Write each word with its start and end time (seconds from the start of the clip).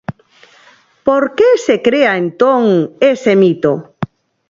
Por 1.05 1.23
que 1.37 1.49
se 1.65 1.75
crea 1.87 2.11
entón 2.23 2.63
ese 3.13 3.31
mito? 3.41 3.71